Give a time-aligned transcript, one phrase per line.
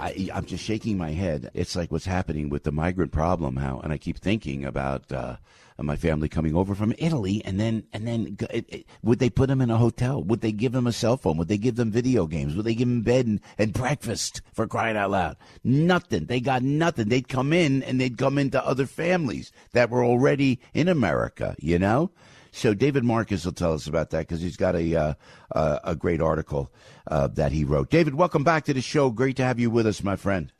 [0.00, 1.50] I, am just shaking my head.
[1.52, 3.56] It's like what's happening with the migrant problem.
[3.56, 5.36] How, and I keep thinking about uh,
[5.78, 9.48] my family coming over from Italy, and then and then it, it, would they put
[9.48, 10.22] them in a hotel?
[10.22, 11.36] Would they give them a cell phone?
[11.36, 12.56] Would they give them video games?
[12.56, 15.36] Would they give them bed and, and breakfast for crying out loud?
[15.62, 16.26] Nothing.
[16.26, 17.08] They got nothing.
[17.08, 21.54] They'd come in and they'd come into other families that were already in America.
[21.58, 22.10] You know.
[22.52, 26.20] So David Marcus will tell us about that because he's got a uh, a great
[26.20, 26.72] article
[27.06, 27.90] uh, that he wrote.
[27.90, 29.10] David, welcome back to the show.
[29.10, 30.52] Great to have you with us, my friend.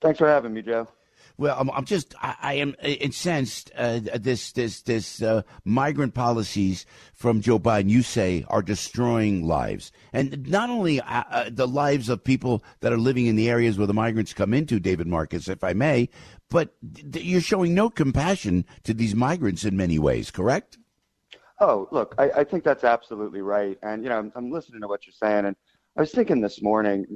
[0.00, 0.88] Thanks for having me, Joe.
[1.38, 3.70] Well, I'm, I'm just I, I, am incensed.
[3.76, 9.92] Uh, this this this uh, migrant policies from Joe Biden, you say, are destroying lives,
[10.14, 13.76] and not only uh, uh, the lives of people that are living in the areas
[13.76, 16.08] where the migrants come into, David Marcus, if I may,
[16.48, 16.74] but
[17.12, 20.30] th- you're showing no compassion to these migrants in many ways.
[20.30, 20.78] Correct?
[21.60, 24.88] Oh, look, I, I think that's absolutely right, and you know, I'm, I'm listening to
[24.88, 25.56] what you're saying, and
[25.96, 27.06] I was thinking this morning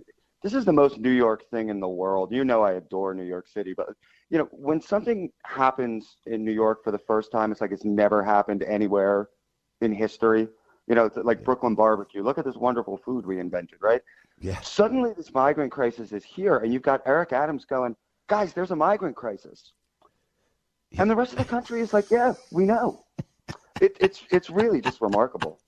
[0.43, 2.33] this is the most New York thing in the world.
[2.33, 3.89] You know, I adore New York City, but
[4.31, 7.85] you know, when something happens in New York for the first time, it's like it's
[7.85, 9.29] never happened anywhere
[9.81, 10.49] in history.
[10.87, 12.23] You know, it's like Brooklyn barbecue.
[12.23, 14.01] Look at this wonderful food we invented, right?
[14.41, 14.61] Yeah.
[14.61, 17.95] Suddenly, this migrant crisis is here, and you've got Eric Adams going,
[18.29, 19.73] guys, there's a migrant crisis.
[20.99, 23.05] And the rest of the country is like, yeah, we know.
[23.81, 25.59] It, it's it's really just remarkable.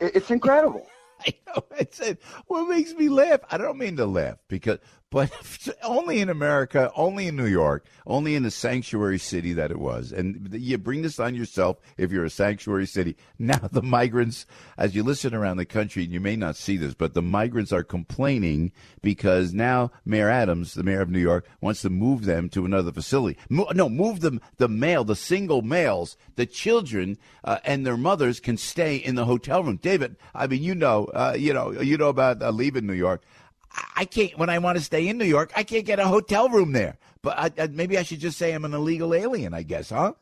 [0.00, 0.86] It's incredible.
[1.26, 1.64] I know.
[1.78, 2.22] It's it.
[2.46, 3.40] What makes me laugh?
[3.50, 4.78] I don't mean to laugh because
[5.10, 5.30] but
[5.82, 10.12] only in America, only in New York, only in the sanctuary city that it was.
[10.12, 13.16] And you bring this on yourself if you're a sanctuary city.
[13.40, 16.92] Now, the migrants, as you listen around the country, and you may not see this,
[16.92, 21.80] but the migrants are complaining because now Mayor Adams, the mayor of New York, wants
[21.82, 23.38] to move them to another facility.
[23.48, 28.40] Mo- no, move them, the male, the single males, the children, uh, and their mothers
[28.40, 29.76] can stay in the hotel room.
[29.76, 33.22] David, I mean, you know, uh, you know, you know about uh, leaving New York.
[33.96, 35.52] I can't when I want to stay in New York.
[35.56, 36.98] I can't get a hotel room there.
[37.22, 39.54] But I, I, maybe I should just say I'm an illegal alien.
[39.54, 40.12] I guess, huh?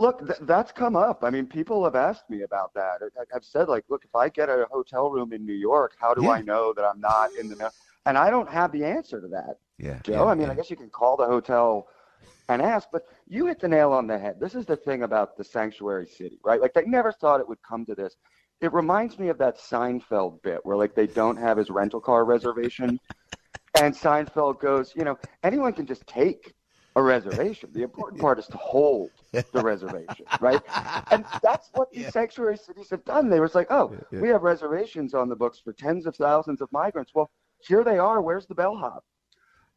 [0.00, 1.22] Look, th- that's come up.
[1.22, 3.00] I mean, people have asked me about that.
[3.02, 6.14] I, have said, like, look, if I get a hotel room in New York, how
[6.14, 6.30] do yeah.
[6.30, 7.70] I know that I'm not in the?
[8.04, 9.58] And I don't have the answer to that.
[9.78, 10.12] Yeah, Joe.
[10.12, 10.52] Yeah, I mean, yeah.
[10.52, 11.86] I guess you can call the hotel
[12.48, 14.40] and ask, but you hit the nail on the head.
[14.40, 16.60] This is the thing about the sanctuary city, right?
[16.60, 18.16] Like, they never thought it would come to this
[18.60, 22.24] it reminds me of that Seinfeld bit where like they don't have his rental car
[22.24, 22.98] reservation,
[23.80, 26.54] and Seinfeld goes, you know, anyone can just take
[26.96, 27.70] a reservation.
[27.72, 30.60] The important part is to hold the reservation, right?
[31.10, 32.10] And that's what these yeah.
[32.10, 33.28] sanctuary cities have done.
[33.28, 34.20] They were like, oh, yeah.
[34.20, 37.12] we have reservations on the books for tens of thousands of migrants.
[37.14, 37.30] Well,
[37.60, 38.20] here they are.
[38.20, 39.04] Where's the bellhop?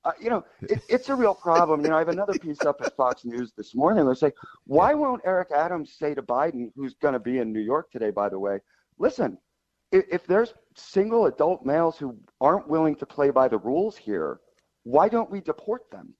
[0.03, 1.81] Uh, you know, it, it's a real problem.
[1.81, 4.07] You know, I have another piece up at Fox News this morning.
[4.07, 4.31] They say,
[4.65, 8.09] why won't Eric Adams say to Biden, who's going to be in New York today,
[8.09, 8.59] by the way,
[8.97, 9.37] listen,
[9.91, 14.39] if, if there's single adult males who aren't willing to play by the rules here,
[14.83, 16.15] why don't we deport them?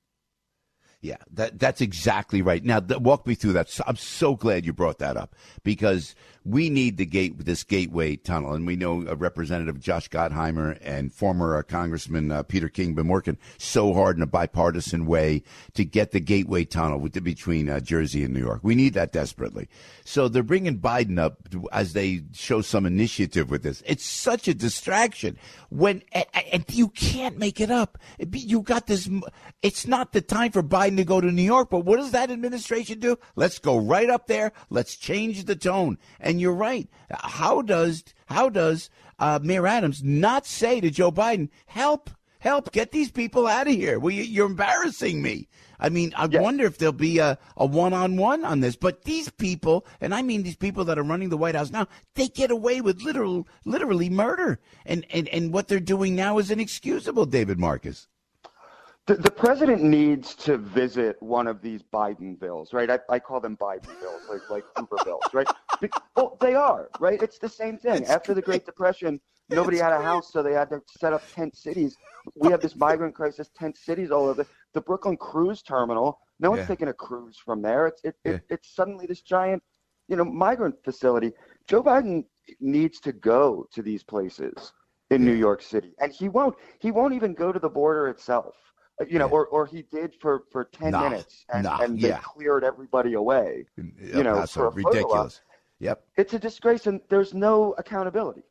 [1.02, 2.64] Yeah, that that's exactly right.
[2.64, 3.76] Now, th- walk me through that.
[3.88, 6.14] I'm so glad you brought that up because
[6.44, 11.14] we need the gate, this gateway tunnel, and we know a Representative Josh Gottheimer and
[11.14, 15.44] former uh, Congressman uh, Peter King been working so hard in a bipartisan way
[15.74, 18.62] to get the gateway tunnel with between uh, Jersey and New York.
[18.64, 19.68] We need that desperately.
[20.04, 23.84] So they're bringing Biden up as they show some initiative with this.
[23.86, 25.38] It's such a distraction
[25.70, 27.98] when and, and you can't make it up.
[28.32, 29.10] You got this.
[29.62, 32.32] It's not the time for Biden to go to New York, but what does that
[32.32, 33.18] administration do?
[33.36, 34.54] Let's go right up there.
[34.70, 35.98] Let's change the tone.
[36.20, 36.88] And and you're right.
[37.12, 38.90] How does how does
[39.20, 43.74] uh, Mayor Adams not say to Joe Biden, "Help, help, get these people out of
[43.74, 44.00] here"?
[44.00, 45.50] Well, you, are embarrassing me.
[45.78, 46.42] I mean, I yes.
[46.42, 48.78] wonder if there'll be a, a one-on-one on this.
[48.78, 51.88] But these people, and I mean these people that are running the White House now,
[52.16, 56.50] they get away with literal, literally murder, and and and what they're doing now is
[56.50, 57.26] inexcusable.
[57.26, 58.08] David Marcus.
[59.08, 62.90] The, the president needs to visit one of these Bidenvilles, right?
[62.90, 65.48] I, I call them Bidenvilles, like like Hoovervilles, right?
[65.82, 67.22] Be, well, they are, right?
[67.22, 68.04] It's the same thing.
[68.04, 69.20] It's After the Great Depression,
[69.50, 71.98] nobody had a house, so they had to set up tent cities.
[72.36, 74.46] We have this migrant crisis, tent cities all over.
[74.76, 76.68] The Brooklyn cruise terminal, no one's Yeah.
[76.68, 77.88] taking a cruise from there.
[77.88, 79.64] It's it, it, it's suddenly this giant,
[80.10, 81.34] you know, migrant facility.
[81.68, 82.26] Joe Biden
[82.60, 84.74] needs to go to these places
[85.10, 86.56] in New York City, and he won't.
[86.80, 88.54] He won't even go to the border itself.
[89.10, 89.32] You know, Yeah.
[89.32, 92.20] or, or he did for, for ten Nah, minutes, and, nah, and they yeah.
[92.20, 93.66] cleared everybody away.
[93.80, 95.42] Mm, you know, for a ridiculous.
[95.80, 96.04] Yep.
[96.18, 98.44] It's a disgrace, and there's no accountability.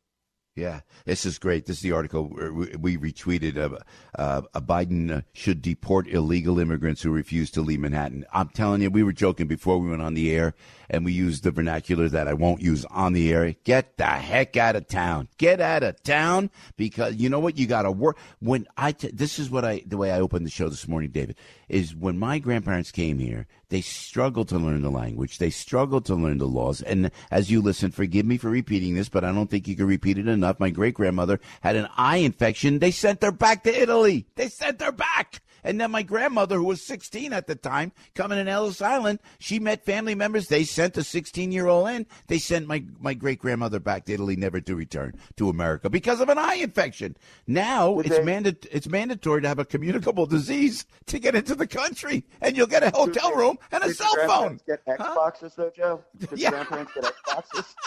[0.53, 1.65] Yeah, this is great.
[1.65, 3.55] This is the article we we retweeted.
[3.57, 3.79] Uh,
[4.19, 8.25] uh, Biden should deport illegal immigrants who refuse to leave Manhattan.
[8.33, 10.53] I'm telling you, we were joking before we went on the air,
[10.89, 13.55] and we used the vernacular that I won't use on the air.
[13.63, 15.29] Get the heck out of town.
[15.37, 17.57] Get out of town because you know what?
[17.57, 18.17] You got to work.
[18.39, 21.11] When I t- this is what I the way I opened the show this morning,
[21.11, 21.37] David,
[21.69, 23.47] is when my grandparents came here.
[23.71, 25.37] They struggle to learn the language.
[25.37, 26.81] They struggle to learn the laws.
[26.81, 29.87] And as you listen, forgive me for repeating this, but I don't think you can
[29.87, 30.59] repeat it enough.
[30.59, 32.79] My great grandmother had an eye infection.
[32.79, 34.27] They sent her back to Italy.
[34.35, 35.41] They sent her back.
[35.63, 39.59] And then my grandmother, who was 16 at the time, coming in Ellis Island, she
[39.59, 40.47] met family members.
[40.47, 42.05] They sent a 16 year old in.
[42.27, 46.19] They sent my, my great grandmother back to Italy, never to return to America because
[46.21, 47.15] of an eye infection.
[47.47, 51.55] Now Did it's, they- manda- it's mandatory to have a communicable disease to get into
[51.55, 54.59] the country, and you'll get a hotel room and a Did cell phone.
[54.67, 55.15] Get Huh?
[55.15, 56.03] Xboxes though, Joe.
[56.17, 56.49] Did Yeah.
[56.51, 57.73] grandparents get Xboxes?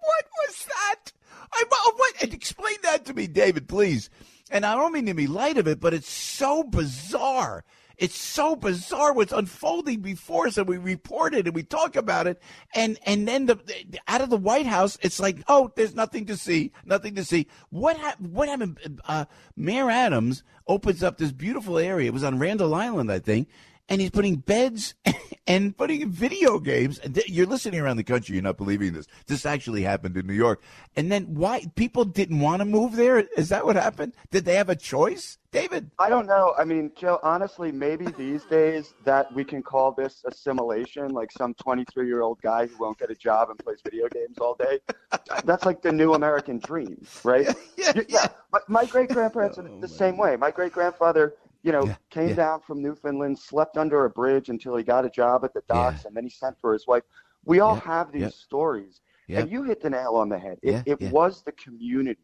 [0.00, 1.12] What was that?
[1.52, 2.22] I oh, what?
[2.32, 4.10] Explain that to me, David, please.
[4.50, 7.64] And I don't mean to be light of it, but it's so bizarre.
[7.96, 12.26] It's so bizarre what's unfolding before us, and we report it and we talk about
[12.26, 12.42] it,
[12.74, 16.26] and and then the, the- out of the White House, it's like, oh, there's nothing
[16.26, 17.46] to see, nothing to see.
[17.70, 19.00] What hap- What happened?
[19.06, 19.26] Uh,
[19.56, 22.08] Mayor Adams opens up this beautiful area.
[22.08, 23.48] It was on Randall Island, I think,
[23.88, 24.94] and he's putting beds
[25.46, 27.00] and putting video games.
[27.26, 28.34] You're listening around the country.
[28.34, 29.06] You're not believing this.
[29.26, 30.62] This actually happened in New York.
[30.96, 33.18] And then why people didn't want to move there?
[33.36, 34.14] Is that what happened?
[34.30, 35.90] Did they have a choice, David?
[35.98, 36.54] I don't know.
[36.58, 41.54] I mean, Joe, honestly, maybe these days that we can call this assimilation, like some
[41.54, 44.80] 23 year old guy who won't get a job and plays video games all day.
[45.44, 47.46] That's like the new American dream, right?
[47.76, 48.26] Yeah, Y- yeah.
[48.52, 50.36] My, my great grandparents are oh, the same way.
[50.36, 51.34] My great grandfather,
[51.64, 52.34] you know, Yeah, came yeah.
[52.44, 56.02] down from Newfoundland, slept under a bridge until he got a job at the docks,
[56.02, 56.08] Yeah.
[56.08, 57.02] and then he sent for his wife.
[57.44, 59.00] We all have these stories.
[59.40, 60.58] And you hit the nail on the head.
[60.62, 62.20] It, it was the community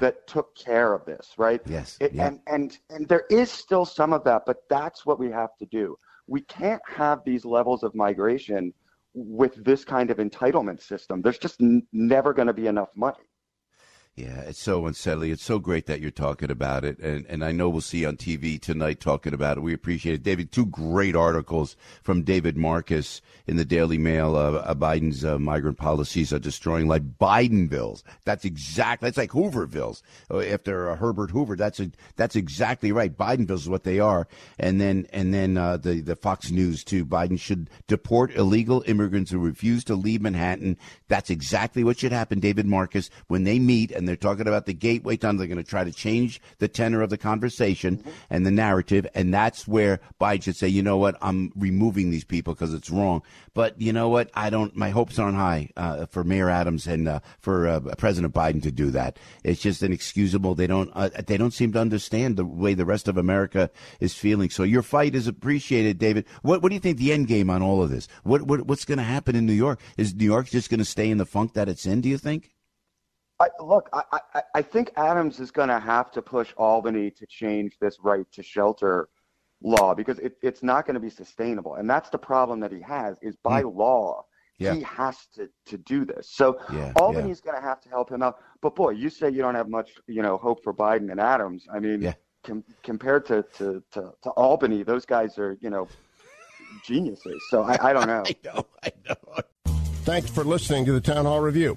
[0.00, 1.60] that took care of this, right?
[1.66, 2.12] Yes, It.
[2.14, 5.66] And and and there is still some of that, but that's what we have to
[5.66, 5.96] do.
[6.26, 8.74] We can't have these levels of migration
[9.14, 11.22] with this kind of entitlement system.
[11.22, 13.27] There's just n- never going to be enough money.
[14.18, 15.30] Yeah, it's so unsettling.
[15.30, 18.16] It's so great that you're talking about it, and and I know we'll see on
[18.16, 19.60] TV tonight talking about it.
[19.60, 20.50] We appreciate it, David.
[20.50, 24.34] Two great articles from David Marcus in the Daily Mail.
[24.34, 28.02] Uh, uh, Biden's uh, migrant policies are destroying like Bidenvilles.
[28.24, 29.06] That's exactly.
[29.06, 31.54] That's like Hoovervilles uh, after uh, Herbert Hoover.
[31.54, 33.16] That's a, that's exactly right.
[33.16, 34.26] Bidenvilles is what they are.
[34.58, 37.06] And then and then uh, the the Fox News too.
[37.06, 40.76] Biden should deport illegal immigrants who refuse to leave Manhattan.
[41.06, 44.74] That's exactly what should happen, David Marcus, when they meet and they're talking about the
[44.74, 45.38] gateway tunnel.
[45.38, 49.32] They're going to try to change the tenor of the conversation and the narrative, and
[49.32, 53.22] that's where Biden should say, you know what, I'm removing these people because it's wrong.
[53.54, 54.74] But you know what, I don't.
[54.76, 58.70] My hopes aren't high uh, for Mayor Adams and uh, for uh, President Biden to
[58.70, 59.18] do that.
[59.42, 60.54] It's just inexcusable.
[60.54, 60.90] They don't.
[60.94, 64.50] Uh, they don't seem to understand the way the rest of America is feeling.
[64.50, 66.24] So your fight is appreciated, David.
[66.42, 68.06] What What do you think the end game on all of this?
[68.22, 69.80] What, what What's going to happen in New York?
[69.96, 72.00] Is New York just going to stay in the funk that it's in?
[72.00, 72.50] Do you think?
[73.40, 77.26] I, look, I, I, I think Adams is going to have to push Albany to
[77.26, 79.08] change this right to shelter
[79.62, 82.80] law because it, it's not going to be sustainable, and that's the problem that he
[82.80, 83.16] has.
[83.22, 83.78] Is by hmm.
[83.78, 84.24] law,
[84.58, 84.74] Yeah.
[84.74, 86.30] he has to to do this.
[86.30, 88.38] So Yeah, Albany's going to have to help him out.
[88.60, 91.66] But boy, you say you don't have much, you know, hope for Biden and Adams.
[91.72, 92.14] I mean, Yeah.
[92.42, 95.86] com- compared to, to, to, to Albany, those guys are, you know,
[96.84, 97.40] geniuses.
[97.50, 98.24] So I, I don't know.
[98.26, 98.66] I know.
[98.82, 99.42] I know.
[100.02, 101.76] Thanks for listening to the Town Hall Review.